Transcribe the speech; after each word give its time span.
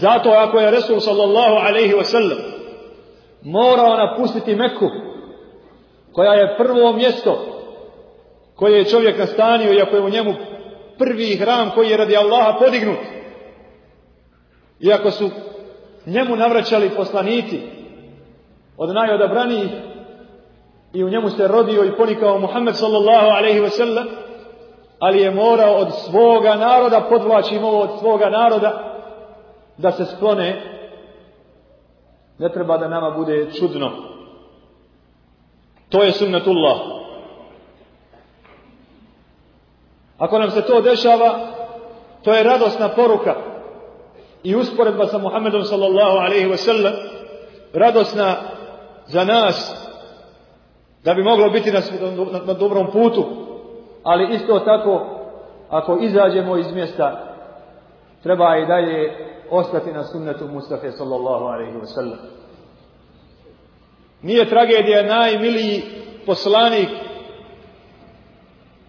Zato 0.00 0.30
ako 0.30 0.58
je 0.58 0.70
Resul 0.70 1.00
sallallahu 1.00 1.56
alaihi 1.68 1.94
wa 1.94 2.04
sallam 2.04 2.38
morao 3.42 3.96
napustiti 3.96 4.54
Meku, 4.54 4.88
koja 6.12 6.32
je 6.32 6.56
prvo 6.56 6.92
mjesto 6.92 7.46
koje 8.56 8.78
je 8.78 8.84
čovjek 8.84 9.18
nastanio, 9.18 9.72
iako 9.72 9.96
je 9.96 10.02
u 10.02 10.08
njemu 10.08 10.34
prvi 10.98 11.36
hram 11.36 11.70
koji 11.70 11.90
je 11.90 11.96
radi 11.96 12.16
Allaha 12.16 12.58
podignut, 12.58 12.98
iako 14.80 15.10
su 15.10 15.30
njemu 16.06 16.36
navraćali 16.36 16.90
poslanici 16.96 17.60
od 18.76 18.94
najodabranijih 18.94 19.70
i 20.92 21.04
u 21.04 21.10
njemu 21.10 21.30
se 21.30 21.48
rodio 21.48 21.84
i 21.84 21.96
ponikao 21.96 22.38
Muhammed 22.38 22.76
sallallahu 22.76 23.26
alaihi 23.26 23.60
wa 23.60 23.70
sallam, 23.70 24.06
ali 24.98 25.20
je 25.20 25.30
morao 25.30 25.74
od 25.74 25.88
svoga 26.10 26.54
naroda, 26.54 27.06
podvlačimo 27.10 27.68
ovo 27.68 27.80
od 27.80 27.90
svoga 28.00 28.30
naroda, 28.30 28.89
da 29.80 29.92
se 29.92 30.04
sklone, 30.04 30.62
ne 32.38 32.52
treba 32.52 32.78
da 32.78 32.88
nama 32.88 33.10
bude 33.10 33.52
čudno. 33.58 33.90
To 35.88 36.02
je 36.02 36.12
sunnetullah. 36.12 36.78
Ako 40.18 40.38
nam 40.38 40.50
se 40.50 40.62
to 40.62 40.80
dešava, 40.80 41.38
to 42.22 42.34
je 42.34 42.42
radosna 42.42 42.88
poruka 42.88 43.34
i 44.42 44.56
usporedba 44.56 45.06
sa 45.06 45.18
Muhammedom 45.18 45.64
sallallahu 45.64 46.16
alaihi 46.16 46.46
wa 46.46 46.56
sallam, 46.56 46.92
radosna 47.72 48.36
za 49.06 49.24
nas, 49.24 49.86
da 51.04 51.14
bi 51.14 51.22
moglo 51.22 51.50
biti 51.50 51.72
na, 51.72 51.80
na, 52.32 52.40
na 52.46 52.52
dobrom 52.52 52.90
putu, 52.90 53.24
ali 54.02 54.34
isto 54.34 54.58
tako, 54.58 55.06
ako 55.70 55.98
izađemo 56.00 56.56
iz 56.56 56.72
mjesta, 56.72 57.29
treba 58.22 58.56
i 58.56 58.66
dalje 58.66 59.12
ostati 59.50 59.92
na 59.92 60.04
sunnetu 60.04 60.48
Mustafa 60.48 60.90
sallallahu 60.90 61.44
alaihi 61.44 61.78
wa 61.78 61.86
sallam. 61.86 62.18
Nije 64.22 64.48
tragedija 64.48 65.02
najmiliji 65.02 65.82
poslanik, 66.26 66.88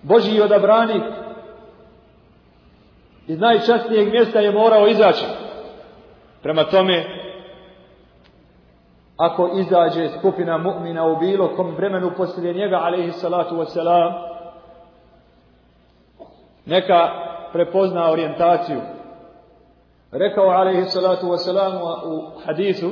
Božji 0.04 0.42
odabranik, 0.42 1.04
iz 3.28 3.40
najčastnijeg 3.40 4.12
mjesta 4.12 4.40
je 4.40 4.52
morao 4.52 4.88
izaći. 4.88 5.26
Prema 6.44 6.64
tome, 6.64 7.06
ako 9.18 9.50
izađe 9.60 10.10
skupina 10.20 10.58
mu'mina 10.58 11.04
u 11.04 11.20
bilo 11.20 11.56
kom 11.56 11.76
vremenu 11.76 12.12
poslije 12.18 12.54
njega, 12.54 12.76
alaihi 12.76 13.12
salatu 13.12 13.56
wasalam, 13.56 14.14
neka 16.66 17.10
prepozna 17.54 18.12
orijentaciju. 18.12 18.82
Rekao, 20.12 20.50
alaihi 20.50 20.86
salatu 20.86 21.28
wasalam, 21.28 21.82
u 22.06 22.40
hadisu, 22.46 22.92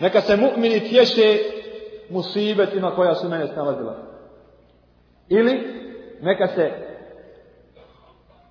neka 0.00 0.20
se 0.20 0.36
mu'mini 0.36 0.88
tješe 0.90 1.38
musibetima 2.10 2.94
koja 2.94 3.14
su 3.14 3.28
mene 3.28 3.46
snalazila. 3.46 3.96
Ili, 5.28 5.60
neka 6.22 6.46
se 6.46 6.72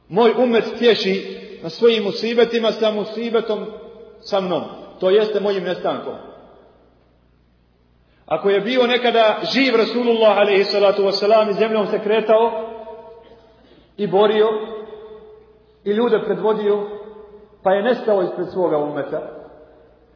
moj 0.10 0.34
umet 0.38 0.64
tješi 0.80 1.38
na 1.64 1.70
svojim 1.70 2.04
musibetima 2.04 2.72
sa 2.72 2.92
musibetom 2.92 3.66
sa 4.22 4.42
mnom. 4.42 4.64
To 5.00 5.10
jeste 5.10 5.40
mojim 5.40 5.64
nestankom. 5.64 6.16
Ako 8.26 8.50
je 8.50 8.62
bio 8.62 8.88
nekada 8.88 9.40
živ 9.54 9.76
Rasulullah 9.76 10.38
alaihi 10.38 10.64
salatu 10.64 11.04
wasalam 11.04 11.50
i 11.50 11.54
zemljom 11.54 11.88
se 11.88 12.00
kretao 12.00 12.70
i 13.98 14.08
borio 14.08 14.48
i 15.88 15.92
ljude 15.92 16.20
predvodio 16.26 16.88
pa 17.64 17.72
je 17.72 17.84
nestao 17.84 18.24
ispred 18.24 18.48
svoga 18.50 18.78
umeta 18.78 19.22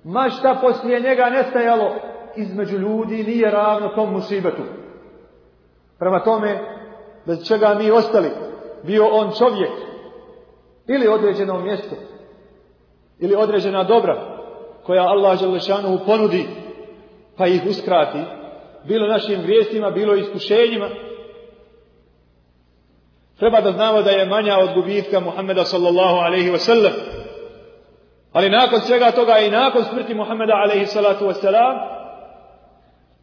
ma 0.04 0.30
šta 0.30 0.58
poslije 0.62 1.00
njega 1.00 1.30
nestajalo 1.30 1.92
između 2.36 2.78
ljudi 2.78 3.24
nije 3.24 3.52
ravno 3.52 3.88
tom 3.88 4.12
musibetu. 4.14 4.62
Prema 6.00 6.24
tome, 6.24 6.60
bez 7.26 7.48
čega 7.48 7.76
mi 7.80 7.92
ostali, 7.92 8.30
bio 8.84 9.08
on 9.08 9.32
čovjek 9.38 9.72
ili 10.88 11.08
određeno 11.08 11.60
mjesto 11.60 11.96
ili 13.20 13.36
određena 13.36 13.84
dobra 13.84 14.16
koja 14.86 15.04
Allah 15.04 15.40
Želešanu 15.40 16.00
ponudi 16.06 16.46
pa 17.38 17.48
ih 17.48 17.62
uskrati 17.70 18.20
bilo 18.88 19.08
našim 19.08 19.42
grijesima, 19.42 19.92
bilo 19.92 20.16
iskušenjima 20.16 20.90
treba 23.42 23.62
da 23.62 23.72
znamo 23.72 24.02
da 24.02 24.12
je 24.12 24.26
manja 24.26 24.58
od 24.58 24.74
gubitka 24.74 25.20
Muhammeda 25.20 25.66
sallallahu 25.66 26.18
alaihi 26.18 26.52
wa 26.52 26.58
sallam 26.58 26.92
ali 28.34 28.50
nakon 28.50 28.80
svega 28.80 29.12
toga 29.12 29.38
i 29.38 29.52
nakon 29.52 29.84
smrti 29.84 30.14
Muhammeda 30.14 30.54
alaihi 30.54 30.86
salatu 30.86 31.26
wa 31.26 31.34
sallam 31.34 31.78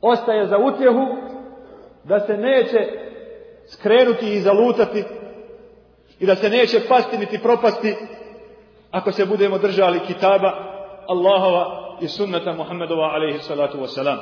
ostaje 0.01 0.47
za 0.47 0.59
utjehu 0.59 1.07
da 2.05 2.21
se 2.21 2.37
neće 2.37 2.79
skrenuti 3.67 4.35
i 4.35 4.41
zalutati 4.41 5.05
i 6.21 6.27
da 6.27 6.37
se 6.37 6.51
neće 6.51 6.81
pasti 6.89 7.19
niti 7.19 7.43
propasti 7.43 7.97
ako 8.91 9.13
se 9.13 9.27
budemo 9.27 9.59
držali 9.59 10.01
kitaba 10.07 10.53
Allahova 11.09 11.67
i 12.01 12.09
sunnata 12.09 12.53
Muhammedova 12.53 13.05
alaihi 13.15 13.39
salatu 13.39 13.79
wasalam. 13.79 14.19